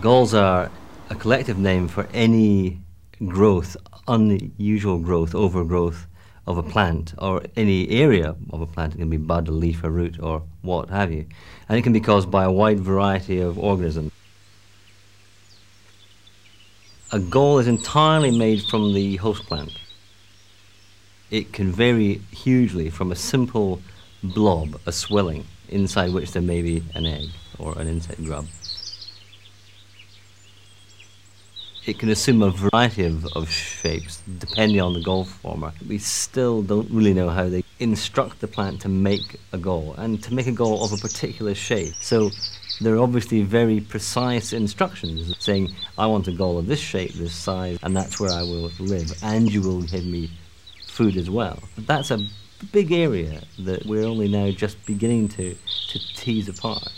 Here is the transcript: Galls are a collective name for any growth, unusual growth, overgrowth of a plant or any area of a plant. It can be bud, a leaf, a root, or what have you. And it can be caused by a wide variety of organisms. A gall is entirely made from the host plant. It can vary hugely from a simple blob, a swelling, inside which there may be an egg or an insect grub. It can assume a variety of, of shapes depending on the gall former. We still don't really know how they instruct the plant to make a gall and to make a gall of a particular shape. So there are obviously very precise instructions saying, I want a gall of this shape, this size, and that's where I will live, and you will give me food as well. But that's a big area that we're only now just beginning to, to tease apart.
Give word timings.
Galls 0.00 0.32
are 0.32 0.70
a 1.10 1.14
collective 1.14 1.58
name 1.58 1.86
for 1.86 2.08
any 2.14 2.80
growth, 3.26 3.76
unusual 4.08 4.98
growth, 4.98 5.34
overgrowth 5.34 6.06
of 6.46 6.56
a 6.56 6.62
plant 6.62 7.12
or 7.18 7.42
any 7.56 7.90
area 7.90 8.34
of 8.50 8.62
a 8.62 8.66
plant. 8.66 8.94
It 8.94 8.98
can 8.98 9.10
be 9.10 9.18
bud, 9.18 9.48
a 9.48 9.50
leaf, 9.50 9.84
a 9.84 9.90
root, 9.90 10.18
or 10.18 10.44
what 10.62 10.88
have 10.88 11.12
you. 11.12 11.26
And 11.68 11.78
it 11.78 11.82
can 11.82 11.92
be 11.92 12.00
caused 12.00 12.30
by 12.30 12.44
a 12.44 12.50
wide 12.50 12.80
variety 12.80 13.38
of 13.40 13.58
organisms. 13.58 14.12
A 17.12 17.20
gall 17.20 17.58
is 17.58 17.68
entirely 17.68 18.36
made 18.36 18.62
from 18.62 18.94
the 18.94 19.16
host 19.16 19.44
plant. 19.44 19.78
It 21.30 21.52
can 21.52 21.70
vary 21.70 22.22
hugely 22.30 22.88
from 22.88 23.12
a 23.12 23.16
simple 23.16 23.82
blob, 24.22 24.80
a 24.86 24.92
swelling, 24.92 25.44
inside 25.68 26.14
which 26.14 26.32
there 26.32 26.40
may 26.40 26.62
be 26.62 26.82
an 26.94 27.04
egg 27.04 27.28
or 27.58 27.78
an 27.78 27.88
insect 27.88 28.24
grub. 28.24 28.46
It 31.84 31.98
can 31.98 32.10
assume 32.10 32.42
a 32.42 32.50
variety 32.50 33.04
of, 33.06 33.26
of 33.34 33.50
shapes 33.50 34.22
depending 34.38 34.80
on 34.80 34.94
the 34.94 35.00
gall 35.00 35.24
former. 35.24 35.72
We 35.88 35.98
still 35.98 36.62
don't 36.62 36.88
really 36.90 37.12
know 37.12 37.28
how 37.28 37.48
they 37.48 37.64
instruct 37.80 38.40
the 38.40 38.46
plant 38.46 38.80
to 38.82 38.88
make 38.88 39.40
a 39.52 39.58
gall 39.58 39.94
and 39.98 40.22
to 40.22 40.32
make 40.32 40.46
a 40.46 40.52
gall 40.52 40.84
of 40.84 40.92
a 40.92 40.96
particular 40.96 41.56
shape. 41.56 41.94
So 42.00 42.30
there 42.80 42.94
are 42.94 43.02
obviously 43.02 43.42
very 43.42 43.80
precise 43.80 44.52
instructions 44.52 45.34
saying, 45.40 45.74
I 45.98 46.06
want 46.06 46.28
a 46.28 46.32
gall 46.32 46.56
of 46.56 46.68
this 46.68 46.78
shape, 46.78 47.14
this 47.14 47.34
size, 47.34 47.78
and 47.82 47.96
that's 47.96 48.20
where 48.20 48.30
I 48.30 48.42
will 48.42 48.70
live, 48.78 49.12
and 49.24 49.52
you 49.52 49.60
will 49.60 49.82
give 49.82 50.06
me 50.06 50.30
food 50.86 51.16
as 51.16 51.28
well. 51.28 51.58
But 51.74 51.88
that's 51.88 52.12
a 52.12 52.20
big 52.70 52.92
area 52.92 53.42
that 53.58 53.86
we're 53.86 54.04
only 54.04 54.28
now 54.28 54.52
just 54.52 54.84
beginning 54.86 55.30
to, 55.30 55.56
to 55.88 55.98
tease 56.14 56.48
apart. 56.48 56.92